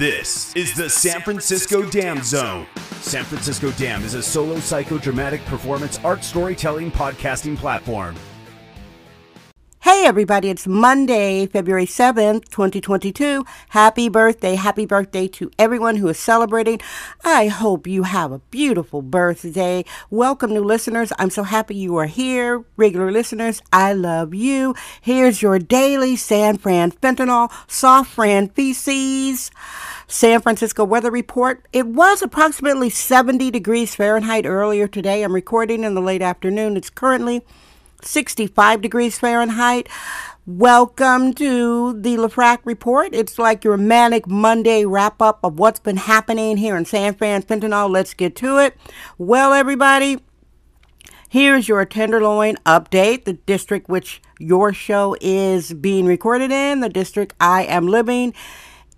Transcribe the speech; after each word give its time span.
This 0.00 0.56
is 0.56 0.72
the 0.72 0.88
San 0.88 1.20
Francisco 1.20 1.82
Dam 1.90 2.22
Zone. 2.22 2.66
San 3.02 3.22
Francisco 3.22 3.70
Dam 3.72 4.02
is 4.02 4.14
a 4.14 4.22
solo 4.22 4.54
psychodramatic 4.54 5.44
performance 5.44 5.98
art 6.02 6.24
storytelling 6.24 6.90
podcasting 6.90 7.54
platform. 7.54 8.16
Hey 10.00 10.06
everybody, 10.06 10.48
it's 10.48 10.66
Monday, 10.66 11.44
February 11.44 11.84
7th, 11.84 12.48
2022. 12.48 13.44
Happy 13.68 14.08
birthday, 14.08 14.54
happy 14.54 14.86
birthday 14.86 15.28
to 15.28 15.50
everyone 15.58 15.96
who 15.96 16.08
is 16.08 16.18
celebrating. 16.18 16.80
I 17.22 17.48
hope 17.48 17.86
you 17.86 18.04
have 18.04 18.32
a 18.32 18.38
beautiful 18.38 19.02
birthday. 19.02 19.84
Welcome 20.08 20.54
new 20.54 20.64
listeners. 20.64 21.12
I'm 21.18 21.28
so 21.28 21.42
happy 21.42 21.74
you 21.74 21.96
are 21.96 22.06
here. 22.06 22.64
Regular 22.78 23.12
listeners, 23.12 23.60
I 23.74 23.92
love 23.92 24.32
you. 24.32 24.74
Here's 25.02 25.42
your 25.42 25.58
daily 25.58 26.16
San 26.16 26.56
Fran 26.56 26.92
fentanyl, 26.92 27.52
soft 27.70 28.10
Fran 28.10 28.48
feces. 28.48 29.50
San 30.06 30.40
Francisco 30.40 30.82
weather 30.82 31.10
report. 31.10 31.66
It 31.74 31.86
was 31.86 32.22
approximately 32.22 32.88
70 32.88 33.50
degrees 33.50 33.94
Fahrenheit 33.94 34.46
earlier 34.46 34.88
today. 34.88 35.22
I'm 35.22 35.34
recording 35.34 35.84
in 35.84 35.92
the 35.92 36.00
late 36.00 36.22
afternoon. 36.22 36.78
It's 36.78 36.88
currently 36.88 37.44
65 38.04 38.80
degrees 38.80 39.18
Fahrenheit. 39.18 39.88
Welcome 40.46 41.34
to 41.34 41.92
the 41.92 42.16
LaFrac 42.16 42.60
Report. 42.64 43.10
It's 43.12 43.38
like 43.38 43.62
your 43.62 43.76
manic 43.76 44.26
Monday 44.26 44.84
wrap 44.84 45.20
up 45.20 45.40
of 45.44 45.58
what's 45.58 45.80
been 45.80 45.96
happening 45.96 46.56
here 46.56 46.76
in 46.76 46.84
San 46.84 47.14
Fran 47.14 47.42
Fentanyl. 47.42 47.90
Let's 47.90 48.14
get 48.14 48.34
to 48.36 48.58
it. 48.58 48.76
Well, 49.18 49.52
everybody, 49.52 50.24
here's 51.28 51.68
your 51.68 51.84
Tenderloin 51.84 52.56
update. 52.66 53.24
The 53.24 53.34
district 53.34 53.88
which 53.88 54.22
your 54.38 54.72
show 54.72 55.16
is 55.20 55.72
being 55.74 56.06
recorded 56.06 56.50
in, 56.50 56.80
the 56.80 56.88
district 56.88 57.34
I 57.38 57.64
am 57.64 57.86
living 57.86 58.34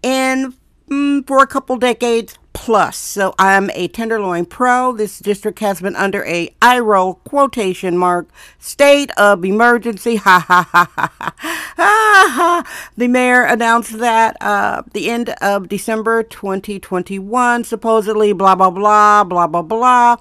in 0.02 0.54
mm, 0.88 1.26
for 1.26 1.42
a 1.42 1.46
couple 1.46 1.76
decades 1.76 2.38
plus. 2.52 2.96
So 2.96 3.34
I'm 3.38 3.70
a 3.70 3.88
Tenderloin 3.88 4.46
Pro. 4.46 4.92
This 4.92 5.18
district 5.18 5.58
has 5.60 5.80
been 5.80 5.96
under 5.96 6.24
a 6.24 6.54
eye 6.60 6.78
roll 6.78 7.14
quotation 7.14 7.96
mark 7.96 8.28
state 8.58 9.10
of 9.16 9.44
emergency. 9.44 10.16
Ha 10.22 10.38
ha 10.38 10.68
ha 10.70 10.88
ha 10.94 11.12
ha. 11.16 11.34
ha. 11.76 12.90
The 12.96 13.08
mayor 13.08 13.42
announced 13.42 13.98
that 13.98 14.36
uh, 14.40 14.82
the 14.92 15.10
end 15.10 15.30
of 15.40 15.68
December 15.68 16.22
2021, 16.22 17.64
supposedly 17.64 18.32
blah 18.32 18.54
blah 18.54 18.70
blah 18.70 19.24
blah 19.24 19.46
blah 19.46 19.62
blah. 19.62 20.16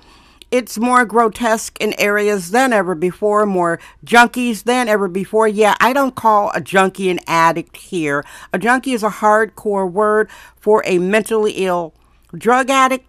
It's 0.49 0.77
more 0.77 1.05
grotesque 1.05 1.77
in 1.79 1.93
areas 1.97 2.51
than 2.51 2.73
ever 2.73 2.93
before, 2.93 3.45
more 3.45 3.79
junkies 4.05 4.63
than 4.63 4.89
ever 4.89 5.07
before. 5.07 5.47
Yeah, 5.47 5.75
I 5.79 5.93
don't 5.93 6.15
call 6.15 6.51
a 6.53 6.59
junkie 6.59 7.09
an 7.09 7.19
addict 7.25 7.77
here. 7.77 8.25
A 8.51 8.59
junkie 8.59 8.91
is 8.91 9.03
a 9.03 9.09
hardcore 9.09 9.89
word 9.89 10.29
for 10.57 10.83
a 10.85 10.97
mentally 10.97 11.53
ill 11.53 11.93
drug 12.35 12.69
addict. 12.69 13.07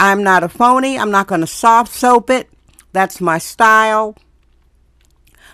I'm 0.00 0.22
not 0.22 0.42
a 0.42 0.48
phony. 0.48 0.98
I'm 0.98 1.10
not 1.10 1.26
going 1.26 1.42
to 1.42 1.46
soft 1.46 1.92
soap 1.92 2.30
it. 2.30 2.48
That's 2.92 3.20
my 3.20 3.38
style. 3.38 4.16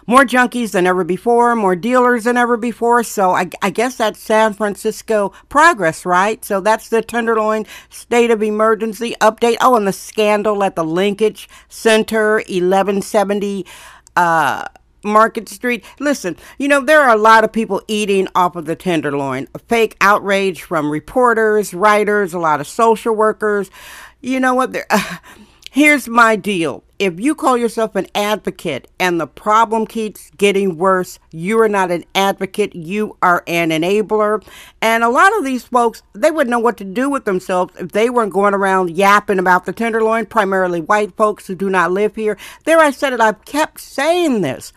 More 0.07 0.25
junkies 0.25 0.71
than 0.73 0.87
ever 0.87 1.05
before, 1.05 1.55
more 1.55 1.77
dealers 1.77 2.25
than 2.25 2.39
ever 2.39 2.57
before. 2.57 3.03
So 3.03 3.33
I, 3.33 3.51
I, 3.61 3.69
guess 3.69 3.97
that's 3.97 4.19
San 4.19 4.55
Francisco 4.55 5.35
progress, 5.51 6.07
right? 6.07 6.43
So 6.43 6.63
that's 6.63 6.89
the 6.89 7.03
Tenderloin 7.03 7.67
State 7.91 8.31
of 8.31 8.43
Emergency 8.43 9.15
update. 9.21 9.59
Oh, 9.61 9.77
and 9.77 9.87
the 9.87 9.93
scandal 9.93 10.65
at 10.65 10.77
the 10.77 10.85
Linkage 10.85 11.47
Center, 11.69 12.37
1170 12.37 13.67
uh, 14.17 14.65
Market 15.05 15.49
Street. 15.49 15.85
Listen, 15.99 16.37
you 16.59 16.69
know, 16.69 16.81
there 16.81 17.03
are 17.03 17.15
a 17.15 17.21
lot 17.21 17.45
of 17.45 17.53
people 17.53 17.83
eating 17.89 18.29
off 18.35 18.57
of 18.57 18.67
the 18.67 18.77
Tenderloin. 18.77 19.49
Fake 19.69 19.97
outrage 20.01 20.63
from 20.63 20.91
reporters, 20.91 21.75
writers, 21.75 22.35
a 22.35 22.39
lot 22.39 22.61
of 22.61 22.67
social 22.67 23.15
workers. 23.15 23.71
You 24.21 24.41
know 24.41 24.55
what? 24.55 24.77
Uh, 24.91 24.99
here's 25.71 26.09
my 26.09 26.37
deal. 26.37 26.85
If 26.99 27.21
you 27.21 27.35
call 27.35 27.57
yourself 27.57 27.95
an 27.95 28.07
advocate 28.15 28.91
and 28.99 29.21
the 29.21 29.27
problem 29.27 29.87
keeps 29.87 30.31
getting 30.37 30.77
worse, 30.77 31.21
you 31.31 31.61
are 31.61 31.69
not 31.69 31.91
an 31.93 32.05
advocate, 32.15 32.75
you 32.75 33.17
are 33.23 33.45
an 33.47 33.71
enabler. 33.71 34.45
And 34.83 35.05
a 35.05 35.09
lot 35.09 35.37
of 35.39 35.45
these 35.45 35.65
folks, 35.65 36.03
they 36.15 36.31
wouldn't 36.33 36.51
know 36.51 36.59
what 36.59 36.77
to 36.79 36.85
do 36.85 37.09
with 37.09 37.25
themselves 37.25 37.75
if 37.79 37.93
they 37.93 38.11
weren't 38.11 38.33
going 38.33 38.55
around 38.55 38.97
yapping 38.97 39.39
about 39.39 39.65
the 39.65 39.73
Tenderloin, 39.73 40.27
primarily 40.27 40.81
white 40.81 41.17
folks 41.17 41.47
who 41.47 41.55
do 41.55 41.71
not 41.71 41.93
live 41.93 42.17
here. 42.17 42.37
There 42.65 42.81
I 42.81 42.91
said 42.91 43.13
it, 43.13 43.21
I've 43.21 43.45
kept 43.45 43.81
saying 43.81 44.41
this. 44.41 44.73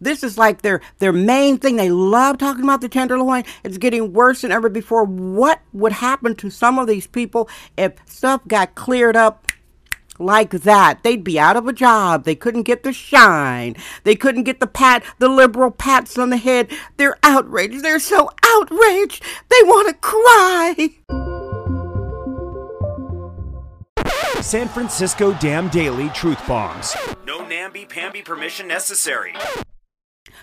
This 0.00 0.24
is 0.24 0.38
like 0.38 0.62
their 0.62 0.80
their 0.98 1.12
main 1.12 1.58
thing. 1.58 1.76
They 1.76 1.90
love 1.90 2.38
talking 2.38 2.64
about 2.64 2.80
the 2.80 2.88
tenderloin. 2.88 3.44
It's 3.64 3.76
getting 3.76 4.12
worse 4.14 4.40
than 4.40 4.50
ever 4.50 4.68
before. 4.68 5.04
What 5.04 5.60
would 5.72 5.92
happen 5.92 6.34
to 6.36 6.50
some 6.50 6.78
of 6.78 6.86
these 6.86 7.06
people 7.06 7.48
if 7.76 7.92
stuff 8.06 8.40
got 8.48 8.74
cleared 8.74 9.16
up 9.16 9.49
like 10.20 10.50
that. 10.50 11.02
They'd 11.02 11.24
be 11.24 11.38
out 11.38 11.56
of 11.56 11.66
a 11.66 11.72
job. 11.72 12.24
They 12.24 12.34
couldn't 12.34 12.64
get 12.64 12.82
the 12.82 12.92
shine. 12.92 13.76
They 14.04 14.14
couldn't 14.14 14.44
get 14.44 14.60
the 14.60 14.66
pat, 14.66 15.02
the 15.18 15.28
liberal 15.28 15.70
pats 15.70 16.18
on 16.18 16.30
the 16.30 16.36
head. 16.36 16.70
They're 16.96 17.18
outraged. 17.22 17.82
They're 17.82 17.98
so 17.98 18.30
outraged. 18.44 19.24
They 19.48 19.62
want 19.64 19.88
to 19.88 19.94
cry. 19.94 20.90
San 24.42 24.68
Francisco 24.68 25.32
Dam 25.34 25.68
Daily 25.68 26.08
Truth 26.10 26.46
Bombs. 26.46 26.96
No 27.26 27.46
namby-pamby 27.46 28.22
permission 28.22 28.68
necessary. 28.68 29.34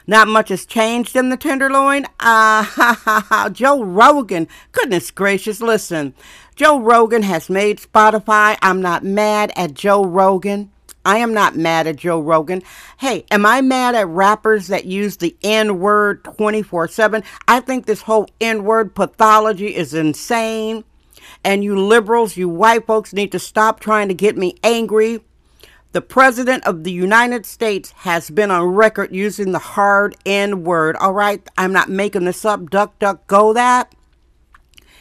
Not 0.06 0.28
much 0.28 0.50
has 0.50 0.66
changed 0.66 1.16
in 1.16 1.30
the 1.30 1.38
Tenderloin. 1.38 2.06
Uh, 2.20 2.64
ha, 2.64 3.02
ha, 3.04 3.26
ha. 3.30 3.50
Joe 3.50 3.84
Rogan. 3.84 4.48
Goodness 4.72 5.12
gracious, 5.12 5.62
listen. 5.62 6.16
Joe 6.56 6.80
Rogan 6.80 7.22
has 7.22 7.50
made 7.50 7.78
Spotify. 7.78 8.58
I'm 8.62 8.82
not 8.82 9.04
mad 9.04 9.52
at 9.56 9.76
Joe 9.76 10.04
Rogan. 10.04 10.72
I 11.06 11.20
am 11.20 11.34
not 11.34 11.56
mad 11.56 11.88
at 11.88 11.96
Joe 11.96 12.20
Rogan. 12.20 12.64
Hey, 12.98 13.24
am 13.32 13.46
I 13.46 13.62
mad 13.62 13.96
at 13.96 14.08
rappers 14.08 14.68
that 14.68 14.86
use 14.86 15.18
the 15.18 15.38
N 15.44 15.80
word 15.80 16.24
24 16.24 16.88
7? 16.90 17.24
I 17.48 17.60
think 17.60 17.86
this 17.86 18.02
whole 18.02 18.28
N 18.42 18.64
word 18.64 18.96
pathology 18.96 19.76
is 19.76 19.94
insane. 19.94 20.84
And 21.44 21.64
you 21.64 21.80
liberals, 21.80 22.36
you 22.36 22.50
white 22.50 22.88
folks 22.88 23.14
need 23.14 23.32
to 23.32 23.40
stop 23.40 23.80
trying 23.80 24.08
to 24.08 24.14
get 24.14 24.36
me 24.36 24.56
angry 24.64 25.22
the 25.92 26.02
President 26.02 26.66
of 26.66 26.84
the 26.84 26.92
United 26.92 27.46
States 27.46 27.92
has 27.92 28.30
been 28.30 28.52
on 28.52 28.64
record 28.64 29.14
using 29.14 29.52
the 29.52 29.60
hard 29.60 30.16
N 30.26 30.64
word. 30.64 30.96
All 30.98 31.14
right, 31.14 31.48
I'm 31.58 31.74
not 31.74 31.90
making 31.90 32.26
this 32.26 32.46
up. 32.46 32.70
Duck, 32.70 33.00
duck, 33.00 33.26
go 33.28 33.54
that. 33.54 33.94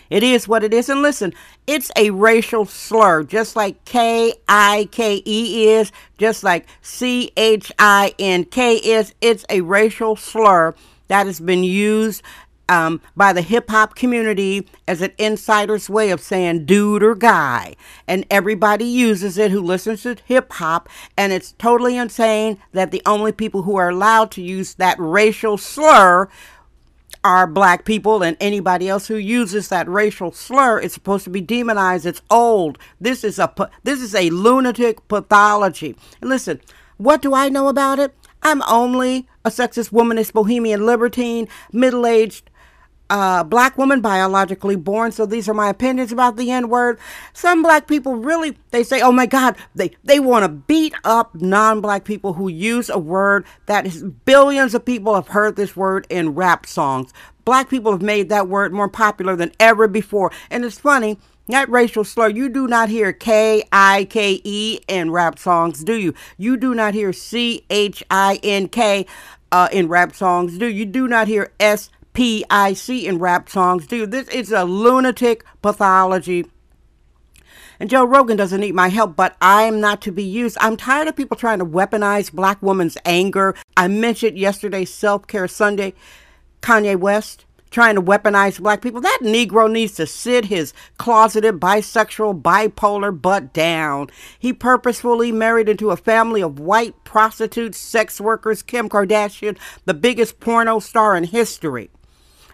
It 0.09 0.23
is 0.23 0.47
what 0.47 0.63
it 0.63 0.73
is. 0.73 0.89
And 0.89 1.03
listen, 1.03 1.35
it's 1.67 1.91
a 1.97 2.11
racial 2.11 2.65
slur, 2.65 3.25
just 3.25 3.57
like 3.57 3.85
K 3.85 4.33
I 4.49 4.89
K 4.93 5.23
E 5.25 5.69
is, 5.69 5.91
just 6.19 6.45
like 6.45 6.67
C 6.81 7.33
H 7.37 7.73
I 7.79 8.15
N 8.19 8.45
K 8.45 8.77
is. 8.77 9.15
It's 9.21 9.45
a 9.51 9.63
racial 9.63 10.15
slur 10.15 10.75
that 11.09 11.27
has 11.27 11.41
been 11.41 11.65
used 11.65 12.23
um, 12.69 13.01
by 13.17 13.33
the 13.33 13.43
hip 13.43 13.71
hop 13.71 13.95
community 13.95 14.69
as 14.89 15.01
an 15.01 15.13
insider's 15.19 15.89
way 15.89 16.11
of 16.11 16.21
saying 16.21 16.65
dude 16.67 17.03
or 17.03 17.15
guy. 17.15 17.77
And 18.07 18.27
everybody 18.31 18.85
uses 18.85 19.39
it 19.39 19.51
who 19.51 19.61
listens 19.61 20.03
to 20.03 20.17
hip 20.25 20.53
hop. 20.55 20.89
And 21.17 21.33
it's 21.33 21.53
totally 21.53 21.97
insane 21.97 22.59
that 22.73 22.91
the 22.91 23.03
only 23.07 23.33
people 23.33 23.63
who 23.63 23.77
are 23.77 23.91
allowed 23.91 24.31
to 24.33 24.43
use 24.43 24.75
that 24.75 24.97
racial 24.99 25.59
slur 25.59 26.29
are 27.25 27.47
black 27.47 27.85
people 27.85 28.23
and 28.23 28.37
anybody 28.41 28.89
else 28.89 29.09
who 29.09 29.17
uses 29.17 29.69
that 29.69 29.89
racial 29.89 30.31
slur 30.31 30.79
is 30.79 30.93
supposed 30.93 31.25
to 31.25 31.31
be 31.31 31.41
demonized. 31.41 32.07
It's 32.07 32.23
old. 32.31 32.79
This 33.01 33.25
is 33.25 33.41
a 33.41 33.53
this 33.83 34.01
is 34.01 34.15
a 34.15 34.31
lunatic 34.31 35.07
pathology. 35.09 35.97
And 36.21 36.31
listen, 36.31 36.61
what 36.99 37.23
do 37.23 37.35
I 37.35 37.49
know 37.49 37.67
about 37.67 37.99
it? 37.99 38.15
I'm 38.43 38.63
only 38.63 39.27
a 39.45 39.51
sexist, 39.51 39.91
womanist, 39.91 40.35
bohemian 40.35 40.87
libertine, 40.87 41.49
middle-aged 41.73 42.49
uh, 43.11 43.45
black 43.45 43.79
woman, 43.79 44.01
biologically 44.01 44.77
born. 44.77 45.13
So 45.13 45.27
these 45.27 45.49
are 45.49 45.55
my 45.55 45.69
opinions 45.69 46.13
about 46.13 46.37
the 46.37 46.51
N 46.51 46.69
word. 46.69 46.99
Some 47.33 47.63
black 47.63 47.87
people 47.87 48.17
really, 48.17 48.57
they 48.71 48.83
say, 48.83 49.01
oh 49.01 49.13
my 49.13 49.27
God, 49.27 49.57
they, 49.75 49.91
they 50.05 50.21
want 50.21 50.45
to 50.45 50.49
beat 50.49 50.95
up 51.05 51.35
non 51.35 51.81
black 51.81 52.05
people 52.05 52.35
who 52.35 52.49
use 52.49 52.89
a 52.91 52.99
word 52.99 53.45
that 53.67 53.87
is, 53.87 54.03
billions 54.03 54.75
of 54.75 54.85
people 54.85 55.15
have 55.15 55.29
heard 55.29 55.57
this 55.57 55.77
word 55.77 56.07
in 56.11 56.35
rap 56.35 56.67
songs. 56.67 57.13
Black 57.45 57.71
people 57.71 57.93
have 57.93 58.03
made 58.03 58.29
that 58.29 58.49
word 58.49 58.73
more 58.73 58.89
popular 58.89 59.37
than 59.37 59.53
ever 59.61 59.87
before. 59.89 60.33
And 60.51 60.65
it's 60.65 60.79
funny 60.79 61.19
That 61.49 61.69
racial 61.69 62.03
slur, 62.03 62.29
you 62.29 62.49
do 62.49 62.67
not 62.67 62.89
hear 62.89 63.13
K 63.13 63.63
I 63.71 64.07
K 64.11 64.41
E 64.43 64.81
in 64.89 65.13
rap 65.13 65.39
songs, 65.39 65.85
do 65.85 65.95
you? 65.95 66.13
You 66.37 66.57
do 66.57 66.75
not 66.75 66.93
hear 66.93 67.13
C 67.13 67.65
H 67.71 68.03
I 68.11 68.41
N 68.43 68.67
K 68.69 69.07
uh, 69.53 69.69
in 69.71 69.87
rap 69.89 70.15
songs, 70.15 70.59
do 70.59 70.67
you? 70.67 70.79
You 70.81 70.87
do 70.87 71.07
not 71.07 71.29
hear 71.29 71.53
S 71.61 71.89
P 72.17 72.47
I 72.49 72.73
C 72.73 73.07
in 73.07 73.19
rap 73.19 73.51
songs, 73.51 73.87
Dude. 73.87 74.11
This 74.11 74.27
is 74.29 74.51
a 74.51 74.65
lunatic 74.65 75.45
pathology. 75.61 76.47
And 77.79 77.91
Joe 77.91 78.07
Rogan 78.07 78.39
doesn't 78.39 78.63
need 78.63 78.75
my 78.75 78.89
help, 78.89 79.17
but 79.17 79.37
I'm 79.43 79.83
not 79.83 80.01
to 80.01 80.13
be 80.13 80.23
used. 80.23 80.57
I'm 80.59 80.79
tired 80.79 81.09
of 81.09 81.15
people 81.15 81.37
trying 81.37 81.59
to 81.59 81.67
weaponize 81.67 82.33
black 82.33 82.63
women's 82.63 82.97
anger. 83.05 83.55
I 83.77 83.89
mentioned 83.89 84.39
yesterday, 84.39 84.87
Self 84.87 85.27
Care 85.27 85.47
Sunday, 85.47 85.93
Kanye 86.63 86.97
West 86.97 87.45
trying 87.69 87.97
to 87.97 88.03
weaponize 88.03 88.61
black 88.61 88.81
people. 88.81 89.03
That 89.03 89.19
Negro 89.21 89.71
needs 89.71 89.93
to 89.97 90.07
sit 90.07 90.47
his 90.47 90.73
closeted 90.97 91.61
bisexual 91.61 92.41
bipolar 92.41 93.21
butt 93.21 93.53
down. 93.53 94.09
He 94.39 94.55
purposefully 94.55 95.33
married 95.33 95.69
into 95.69 95.91
a 95.91 95.99
family 95.99 96.41
of 96.41 96.61
white 96.61 97.05
prostitutes, 97.05 97.77
sex 97.77 98.19
workers, 98.23 98.63
Kim 98.63 98.89
Kardashian, 98.89 99.59
the 99.85 99.93
biggest 99.93 100.41
porno 100.41 100.79
star 100.79 101.15
in 101.15 101.25
history. 101.25 101.91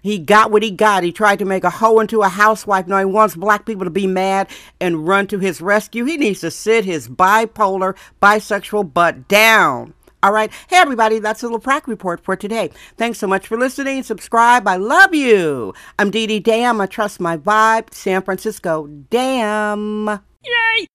He 0.02 0.18
got 0.18 0.50
what 0.50 0.62
he 0.62 0.70
got. 0.70 1.04
He 1.04 1.12
tried 1.12 1.38
to 1.38 1.44
make 1.44 1.64
a 1.64 1.70
hoe 1.70 2.00
into 2.00 2.22
a 2.22 2.28
housewife. 2.28 2.86
Now 2.86 2.98
he 2.98 3.04
wants 3.04 3.36
black 3.36 3.64
people 3.64 3.84
to 3.84 3.90
be 3.90 4.06
mad 4.06 4.48
and 4.80 5.06
run 5.06 5.28
to 5.28 5.38
his 5.38 5.60
rescue. 5.60 6.04
He 6.04 6.16
needs 6.16 6.40
to 6.40 6.50
sit 6.50 6.84
his 6.84 7.08
bipolar, 7.08 7.96
bisexual 8.20 8.92
butt 8.92 9.28
down. 9.28 9.94
All 10.24 10.32
right. 10.32 10.52
Hey, 10.68 10.76
everybody, 10.76 11.18
that's 11.18 11.42
a 11.42 11.48
LaFrac 11.48 11.86
report 11.88 12.20
for 12.22 12.36
today. 12.36 12.70
Thanks 12.96 13.18
so 13.18 13.26
much 13.26 13.48
for 13.48 13.56
listening. 13.56 14.04
Subscribe. 14.04 14.68
I 14.68 14.76
love 14.76 15.14
you. 15.14 15.74
I'm 15.98 16.12
Dee 16.12 16.28
Dee 16.28 16.38
Dam. 16.38 16.80
I 16.80 16.86
trust 16.86 17.18
my 17.18 17.36
vibe. 17.36 17.92
San 17.92 18.22
Francisco. 18.22 18.86
Damn. 19.10 20.20
Yay! 20.44 20.86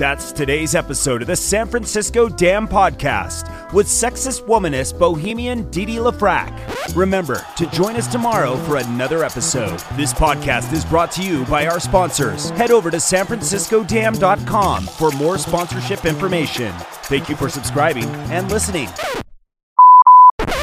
That's 0.00 0.32
today's 0.32 0.74
episode 0.74 1.20
of 1.20 1.26
the 1.26 1.36
San 1.36 1.66
Francisco 1.66 2.26
Dam 2.26 2.66
Podcast 2.66 3.74
with 3.74 3.86
sexist 3.86 4.46
womanist 4.46 4.98
bohemian 4.98 5.70
Didi 5.70 5.96
LaFrac. 5.96 6.96
Remember 6.96 7.44
to 7.58 7.66
join 7.66 7.96
us 7.96 8.06
tomorrow 8.06 8.56
for 8.64 8.78
another 8.78 9.24
episode. 9.24 9.78
This 9.98 10.14
podcast 10.14 10.72
is 10.72 10.86
brought 10.86 11.12
to 11.12 11.22
you 11.22 11.44
by 11.44 11.66
our 11.66 11.78
sponsors. 11.78 12.48
Head 12.52 12.70
over 12.70 12.90
to 12.90 12.96
sanfranciscodam.com 12.96 14.86
for 14.86 15.10
more 15.10 15.36
sponsorship 15.36 16.06
information. 16.06 16.72
Thank 17.02 17.28
you 17.28 17.36
for 17.36 17.50
subscribing 17.50 18.08
and 18.32 18.50
listening. 18.50 18.88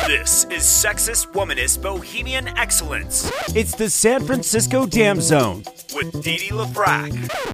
This 0.07 0.45
is 0.45 0.63
Sexist 0.63 1.33
Womanist 1.33 1.83
Bohemian 1.83 2.47
Excellence. 2.57 3.31
It's 3.55 3.75
the 3.75 3.91
San 3.91 4.23
Francisco 4.25 4.87
Dam 4.87 5.21
Zone 5.21 5.61
with 5.93 6.23
Didi 6.23 6.47
LaFrac. 6.47 7.53